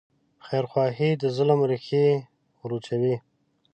[0.45, 2.05] خیرخواهي د ظلم ریښې
[2.61, 3.15] وروچوي.